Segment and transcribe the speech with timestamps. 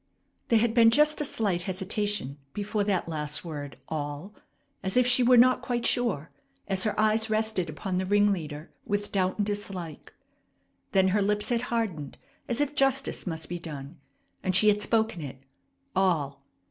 [0.47, 4.33] There had been just a slight hesitation before that last word "all,"
[4.81, 6.31] as if she were not quite sure,
[6.67, 10.11] as her eyes rested upon the ringleader with doubt and dislike;
[10.91, 12.17] then her lips had hardened
[12.49, 13.99] as if justice must be done,
[14.41, 15.43] and she had spoken it,
[15.95, 16.43] "all!"